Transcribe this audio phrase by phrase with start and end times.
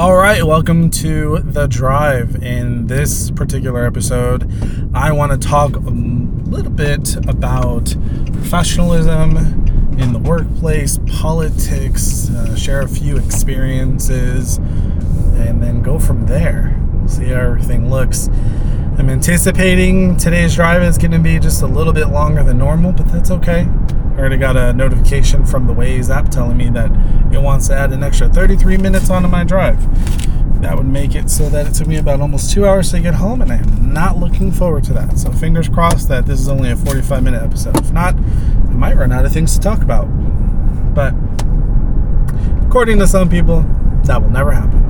[0.00, 2.42] All right, welcome to The Drive.
[2.42, 4.50] In this particular episode,
[4.94, 7.94] I want to talk a little bit about
[8.32, 9.36] professionalism
[9.98, 16.82] in the workplace, politics, uh, share a few experiences, and then go from there.
[17.06, 18.28] See how everything looks.
[18.96, 22.92] I'm anticipating today's drive is going to be just a little bit longer than normal,
[22.92, 23.68] but that's okay.
[24.20, 26.90] I already got a notification from the Waze app telling me that
[27.32, 29.80] it wants to add an extra 33 minutes onto my drive.
[30.60, 33.14] That would make it so that it took me about almost two hours to get
[33.14, 35.16] home, and I am not looking forward to that.
[35.16, 37.78] So, fingers crossed that this is only a 45 minute episode.
[37.78, 40.04] If not, I might run out of things to talk about.
[40.94, 41.14] But,
[42.66, 43.62] according to some people,
[44.04, 44.82] that will never happen.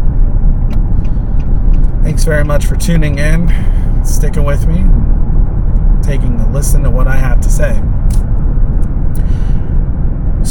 [2.03, 3.47] Thanks very much for tuning in,
[4.05, 4.85] sticking with me,
[6.03, 7.81] taking a listen to what I have to say.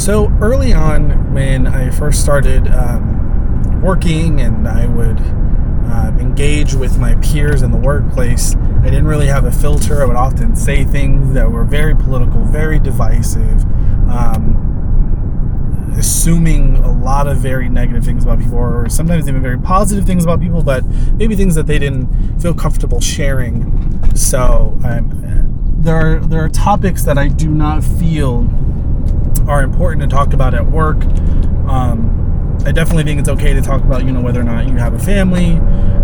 [0.00, 6.98] So early on, when I first started um, working and I would uh, engage with
[6.98, 10.00] my peers in the workplace, I didn't really have a filter.
[10.00, 13.62] I would often say things that were very political, very divisive,
[14.08, 20.06] um, assuming a lot of very negative things about people, or sometimes even very positive
[20.06, 24.16] things about people, but maybe things that they didn't feel comfortable sharing.
[24.16, 28.48] So um, there are there are topics that I do not feel
[29.50, 31.04] are important to talk about at work.
[31.68, 34.76] Um, I definitely think it's okay to talk about, you know, whether or not you
[34.76, 35.54] have a family.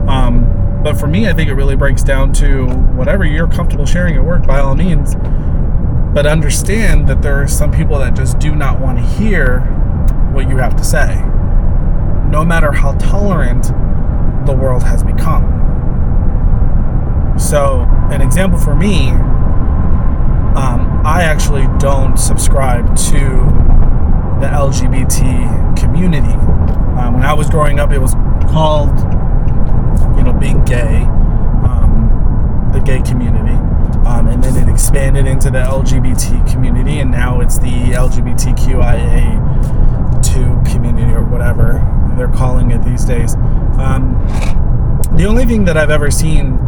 [0.08, 2.66] Um, but for me, I think it really breaks down to
[2.97, 5.14] whatever you're comfortable sharing at work, by all means.
[6.12, 9.60] But understand that there are some people that just do not want to hear
[10.33, 11.14] what you have to say,
[12.31, 13.66] no matter how tolerant
[14.47, 15.44] the world has become.
[17.38, 19.10] So, an example for me
[20.56, 23.20] um, I actually don't subscribe to
[24.40, 26.34] the LGBT community.
[26.98, 28.14] Um, when I was growing up, it was
[28.50, 28.90] called,
[30.18, 31.04] you know, being gay,
[31.62, 33.54] um, the gay community.
[34.04, 41.12] Um, and then it expanded into the LGBT community, and now it's the LGBTQIA2 community
[41.12, 41.84] or whatever
[42.16, 43.36] they're calling it these days.
[43.78, 44.20] Um,
[45.12, 46.58] the only thing that I've ever seen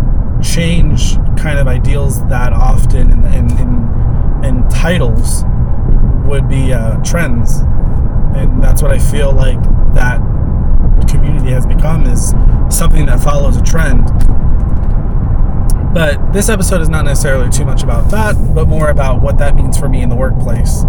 [0.43, 3.68] change kind of ideals that often in, in, in,
[4.49, 5.45] in titles
[6.27, 7.59] would be uh, trends.
[8.35, 9.63] And that's what I feel like
[9.95, 10.21] that
[11.09, 12.31] community has become is
[12.75, 14.07] something that follows a trend.
[15.95, 19.55] But this episode is not necessarily too much about that, but more about what that
[19.55, 20.83] means for me in the workplace.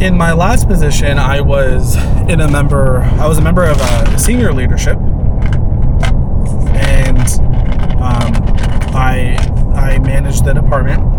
[0.00, 1.96] In my last position, I was
[2.28, 2.98] in a member.
[2.98, 4.98] I was a member of a senior leadership,
[6.76, 7.18] and
[8.02, 8.34] um,
[8.94, 9.36] I
[9.74, 11.15] I managed the department,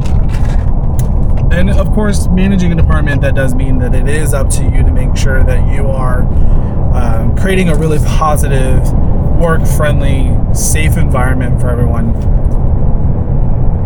[1.51, 4.83] and of course, managing a department that does mean that it is up to you
[4.83, 6.21] to make sure that you are
[6.93, 8.91] um, creating a really positive,
[9.39, 12.15] work-friendly, safe environment for everyone.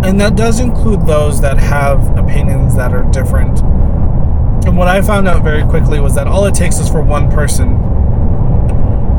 [0.03, 3.61] And that does include those that have opinions that are different.
[4.65, 7.29] And what I found out very quickly was that all it takes is for one
[7.31, 7.77] person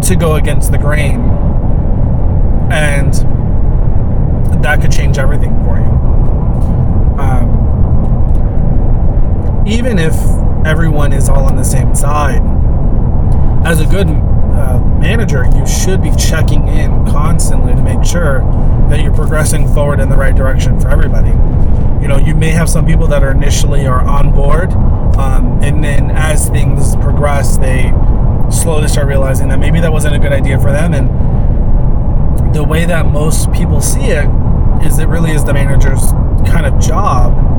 [0.03, 1.21] to go against the grain
[2.73, 3.13] and
[4.65, 5.85] that could change everything for you.
[7.21, 7.53] Um,
[9.67, 10.15] even if
[10.67, 12.43] everyone is all on the same side,
[13.65, 18.41] as a good uh, manager, you should be checking in constantly to make sure
[18.91, 21.31] that you're progressing forward in the right direction for everybody.
[22.03, 24.73] You know, you may have some people that are initially are on board,
[25.17, 27.93] um, and then as things progress, they
[28.51, 32.85] slowly start realizing that maybe that wasn't a good idea for them, and the way
[32.85, 34.29] that most people see it
[34.85, 36.11] is it really is the manager's
[36.51, 37.52] kind of job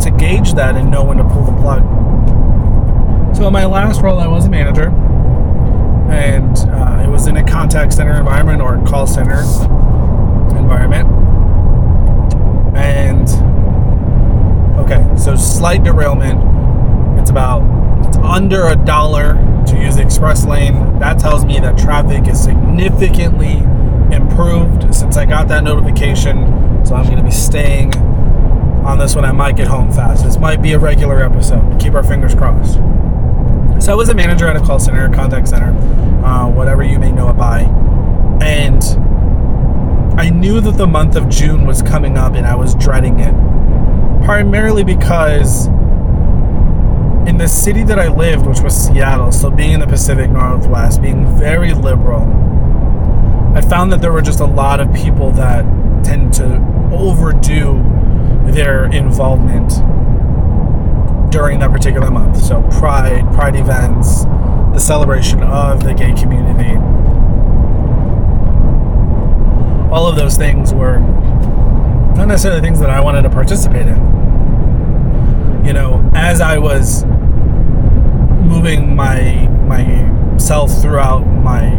[0.00, 1.82] to gauge that and know when to pull the plug.
[3.36, 4.88] So in my last role, I was a manager,
[6.10, 9.40] and uh, it was in a contact center environment or call center
[10.56, 11.08] environment.
[12.76, 13.28] And
[14.78, 16.40] okay, so slight derailment.
[17.20, 17.62] It's about
[18.06, 19.34] it's under a dollar
[19.66, 20.98] to use the express lane.
[20.98, 23.58] That tells me that traffic is significantly
[24.14, 26.84] improved since I got that notification.
[26.86, 27.92] So I'm going to be staying
[28.94, 29.24] on this one.
[29.24, 30.24] I might get home fast.
[30.24, 31.80] This might be a regular episode.
[31.80, 32.74] Keep our fingers crossed.
[33.84, 35.72] So I was a manager at a call center, contact center,
[36.24, 37.62] uh, whatever you may know it by.
[38.40, 38.84] And
[40.16, 43.34] I knew that the month of June was coming up and I was dreading it.
[44.24, 45.66] Primarily because
[47.26, 51.02] in the city that I lived, which was Seattle, so being in the Pacific Northwest,
[51.02, 52.22] being very liberal,
[53.56, 55.64] I found that there were just a lot of people that
[56.04, 56.44] tend to
[56.92, 57.82] overdo
[58.52, 59.70] their involvement
[61.32, 62.36] during that particular month.
[62.36, 64.24] So, Pride, Pride events,
[64.72, 66.78] the celebration of the gay community.
[69.94, 70.98] all of those things were
[72.16, 73.96] not necessarily things that I wanted to participate in.
[75.64, 77.04] You know, as I was
[78.44, 81.70] moving my myself throughout my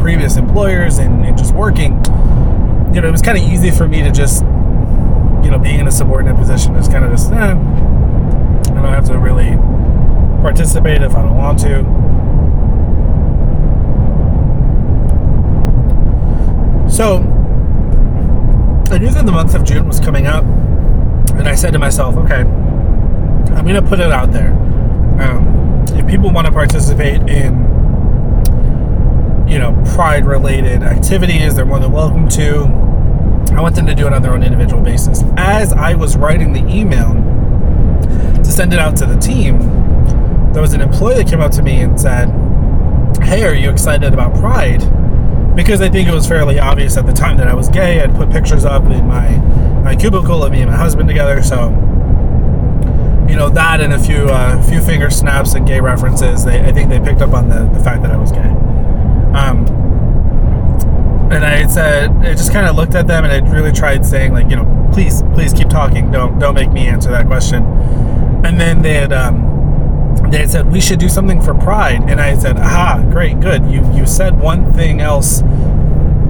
[0.00, 1.96] previous employers and, and just working,
[2.94, 4.44] you know, it was kind of easy for me to just,
[5.48, 9.06] you know, being in a subordinate position, is kind of just, eh, I don't have
[9.06, 9.56] to really
[10.42, 11.84] participate if I don't want to.
[16.90, 17.20] So,
[18.92, 22.18] I knew that the month of June was coming up, and I said to myself,
[22.18, 24.52] okay, I'm going to put it out there.
[25.18, 27.54] Um, if people want to participate in,
[29.48, 32.87] you know, pride related activities, they're more than welcome to.
[33.52, 35.22] I want them to do it on their own individual basis.
[35.36, 37.14] As I was writing the email
[38.36, 39.58] to send it out to the team,
[40.52, 42.28] there was an employee that came up to me and said,
[43.22, 44.80] Hey, are you excited about Pride?
[45.54, 48.00] Because I think it was fairly obvious at the time that I was gay.
[48.00, 49.28] I'd put pictures up in my,
[49.82, 51.42] my cubicle of me and my husband together.
[51.42, 51.68] So,
[53.28, 56.72] you know, that and a few uh, few finger snaps and gay references, they, I
[56.72, 58.48] think they picked up on the, the fact that I was gay.
[59.36, 59.66] Um,
[61.30, 64.32] and I said, I just kind of looked at them and I really tried saying,
[64.32, 66.10] like, you know, please, please keep talking.
[66.10, 67.64] Don't, don't make me answer that question.
[68.44, 69.48] And then they had, um,
[70.30, 72.02] they had said we should do something for pride.
[72.02, 73.64] And i said aha great good.
[73.66, 75.42] You you said one thing else.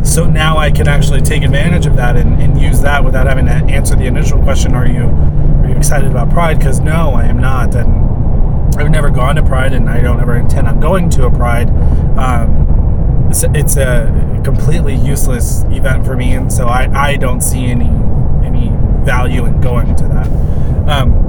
[0.04, 3.46] So now i can actually take advantage of that and, and use that without having
[3.46, 6.58] to answer the initial question are you are you excited about pride?
[6.58, 7.74] Because no i am not.
[7.74, 11.30] And i've never gone to pride and i don't ever intend on going to a
[11.30, 11.70] pride.
[12.16, 12.77] Um,
[13.30, 17.90] it's, a completely useless event for me and so i, I don't see any
[18.44, 18.70] any
[19.04, 20.28] value in going to that
[20.88, 21.28] um,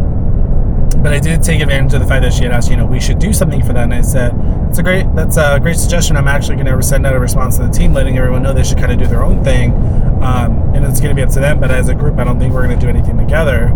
[1.01, 3.00] but I did take advantage of the fact that she had asked, you know, we
[3.00, 3.84] should do something for that.
[3.84, 4.34] And I said,
[4.69, 6.18] it's a great, that's a great suggestion.
[6.18, 8.63] I'm actually going to send out a response to the team, letting everyone know they
[8.63, 9.74] should kind of do their own thing.
[10.22, 11.62] Um, and it's going to be up to them.
[11.62, 13.68] But as a group, I don't think we're going to do anything together.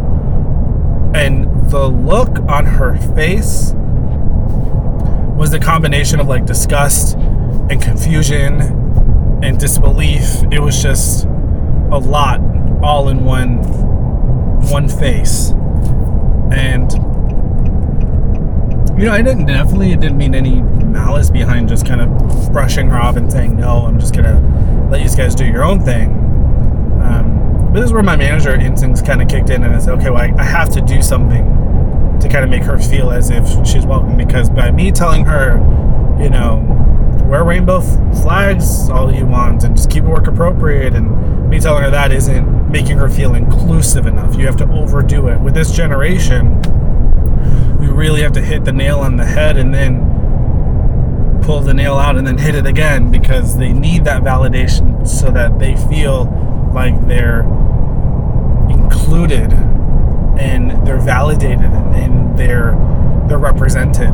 [1.16, 3.72] And the look on her face
[5.38, 7.18] was the combination of like disgust
[7.70, 8.62] and confusion
[9.44, 10.44] and disbelief.
[10.52, 12.40] It was just a lot
[12.82, 13.60] all in one
[14.70, 15.52] one face.
[16.52, 16.92] And
[18.98, 22.90] you know, I didn't definitely, it didn't mean any malice behind just kind of brushing
[22.90, 26.12] her off and saying, no, I'm just to let you guys do your own thing.
[27.02, 29.98] Um, but this is where my manager instincts kind of kicked in and I said,
[29.98, 31.44] okay, well, I, I have to do something
[32.22, 35.58] to kind of make her feel as if she's welcome because by me telling her,
[36.22, 36.83] you know,
[37.28, 37.82] wear rainbow
[38.22, 42.12] flags all you want and just keep it work appropriate and me telling her that
[42.12, 44.36] isn't making her feel inclusive enough.
[44.36, 45.40] You have to overdo it.
[45.40, 46.60] With this generation,
[47.78, 51.96] we really have to hit the nail on the head and then pull the nail
[51.98, 56.26] out and then hit it again because they need that validation so that they feel
[56.74, 57.42] like they're
[58.70, 59.54] included
[60.40, 62.72] and they're validated and they're
[63.28, 64.10] they're represented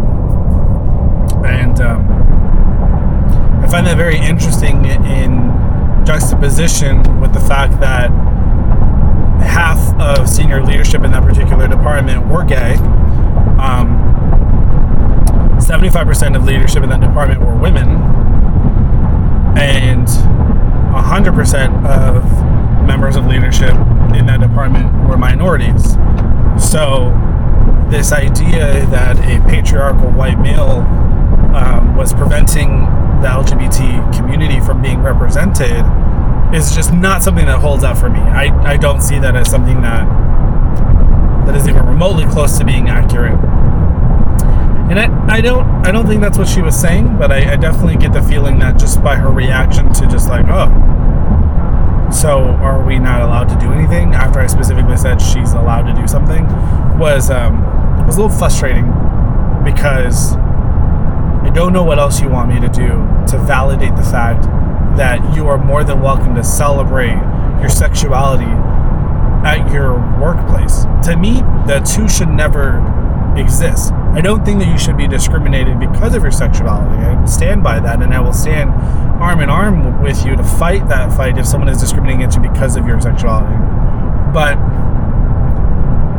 [1.46, 2.19] and um,
[3.62, 8.10] I find that very interesting in juxtaposition with the fact that
[9.42, 12.76] half of senior leadership in that particular department were gay
[13.60, 14.00] um,
[15.60, 17.90] 75% of leadership in that department were women,
[19.58, 23.74] and 100% of members of leadership
[24.16, 25.94] in that department were minorities.
[26.58, 27.12] So,
[27.90, 30.82] this idea that a patriarchal white male
[32.00, 32.70] was preventing
[33.20, 35.84] the LGBT community from being represented
[36.56, 38.22] is just not something that holds up for me.
[38.22, 40.08] I, I don't see that as something that
[41.46, 43.38] that is even remotely close to being accurate.
[44.90, 47.56] And I, I don't I don't think that's what she was saying, but I, I
[47.58, 50.70] definitely get the feeling that just by her reaction to just like, oh,
[52.14, 54.14] so are we not allowed to do anything?
[54.14, 56.46] After I specifically said she's allowed to do something,
[56.98, 57.62] was um,
[58.08, 58.86] was a little frustrating
[59.66, 60.38] because
[61.50, 62.90] I don't know what else you want me to do
[63.32, 64.44] to validate the fact
[64.98, 67.18] that you are more than welcome to celebrate
[67.60, 68.46] your sexuality
[69.44, 70.84] at your workplace.
[71.08, 72.78] To me, the two should never
[73.36, 73.92] exist.
[73.94, 77.04] I don't think that you should be discriminated because of your sexuality.
[77.04, 78.70] I stand by that, and I will stand
[79.20, 82.48] arm in arm with you to fight that fight if someone is discriminating against you
[82.48, 83.58] because of your sexuality.
[84.32, 84.56] But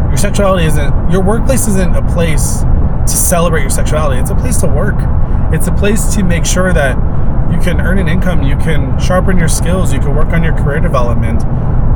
[0.09, 2.65] your sexuality isn't, your workplace isn't a place
[3.07, 4.21] to celebrate your sexuality.
[4.21, 4.97] It's a place to work.
[5.53, 6.97] It's a place to make sure that
[7.53, 10.57] you can earn an income, you can sharpen your skills, you can work on your
[10.57, 11.43] career development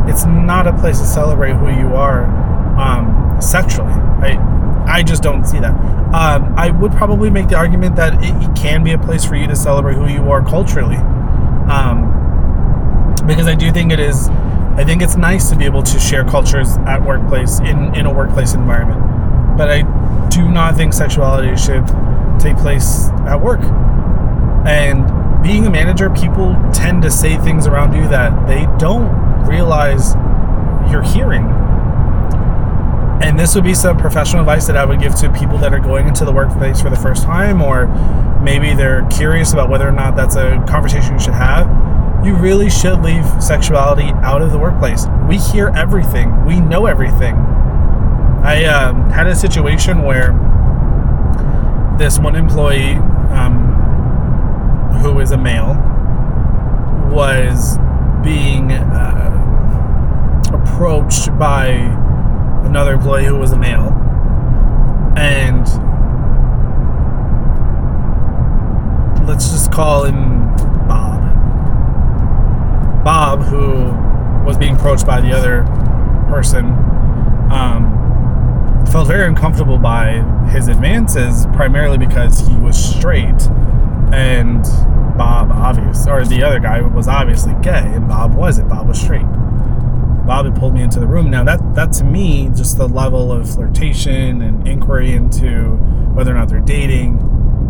[0.06, 2.24] it's not a place to celebrate who you are
[2.78, 3.92] um, sexually.
[3.92, 5.72] I, I just don't see that.
[6.14, 9.34] Um, I would probably make the argument that it, it, can be a place for
[9.34, 10.96] you to celebrate who you are culturally.
[11.68, 12.12] Um,
[13.26, 14.28] because I do think it is.
[14.76, 18.12] I think it's nice to be able to share cultures at workplace in in a
[18.12, 19.00] workplace environment,
[19.56, 19.82] but I
[20.28, 21.86] do not think sexuality should
[22.40, 23.60] take place at work.
[24.66, 30.14] And being a manager, people tend to say things around you that they don't realize
[30.90, 31.44] you're hearing.
[33.22, 35.78] And this would be some professional advice that I would give to people that are
[35.78, 37.86] going into the workplace for the first time, or
[38.42, 41.66] maybe they're curious about whether or not that's a conversation you should have.
[42.24, 45.06] You really should leave sexuality out of the workplace.
[45.28, 47.36] We hear everything, we know everything.
[48.44, 50.32] I um, had a situation where
[51.98, 52.96] this one employee,
[53.32, 53.72] um,
[55.00, 55.72] who is a male,
[57.10, 57.78] was
[58.22, 61.68] being uh, approached by
[62.66, 63.88] another employee who was a male,
[65.16, 65.64] and
[69.26, 70.54] let's just call him
[70.86, 71.22] Bob.
[73.02, 73.84] Bob, who
[74.44, 75.62] was being approached by the other
[76.28, 76.66] person,
[77.50, 78.03] um,
[78.90, 83.48] felt very uncomfortable by his advances, primarily because he was straight,
[84.12, 84.62] and
[85.16, 88.68] Bob, obvious, or the other guy was obviously gay, and Bob wasn't.
[88.68, 89.26] Bob was straight.
[90.26, 91.30] Bob had pulled me into the room.
[91.30, 95.76] Now that that to me, just the level of flirtation and inquiry into
[96.14, 97.18] whether or not they're dating,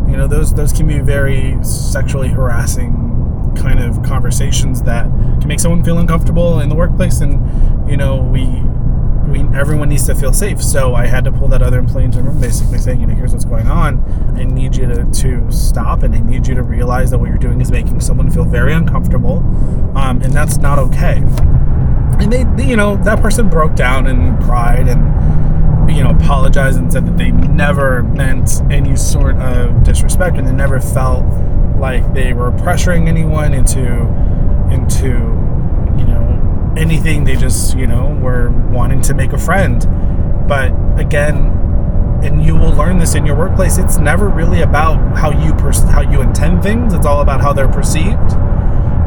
[0.08, 3.00] you know, those those can be very sexually harassing
[3.56, 5.04] kind of conversations that
[5.40, 8.44] can make someone feel uncomfortable in the workplace, and you know, we
[9.28, 10.62] we everyone needs to feel safe.
[10.62, 13.14] So I had to pull that other employee into the room, basically saying, you know,
[13.14, 14.02] here's what's going on.
[14.36, 17.38] I need you to, to stop, and I need you to realize that what you're
[17.38, 19.38] doing is making someone feel very uncomfortable,
[19.96, 21.22] um, and that's not okay
[22.20, 26.78] and they, they, you know that person broke down and cried and you know apologized
[26.78, 31.24] and said that they never meant any sort of disrespect and they never felt
[31.78, 33.80] like they were pressuring anyone into
[34.72, 35.08] into
[35.98, 36.33] you know
[36.76, 39.86] anything they just you know were wanting to make a friend
[40.48, 41.52] but again
[42.22, 45.82] and you will learn this in your workplace it's never really about how you pers-
[45.84, 48.32] how you intend things it's all about how they're perceived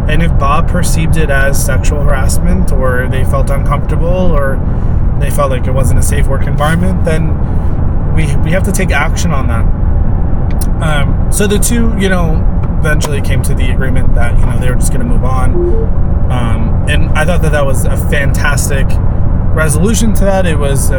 [0.07, 4.55] and if Bob perceived it as sexual harassment or they felt uncomfortable or
[5.19, 7.27] they felt like it wasn't a safe work environment, then
[8.15, 9.65] we, we have to take action on that.
[10.81, 12.43] Um, so the two, you know,
[12.79, 15.53] eventually came to the agreement that, you know, they were just going to move on.
[16.31, 18.85] Um, and I thought that that was a fantastic
[19.55, 20.45] resolution to that.
[20.45, 20.95] It was a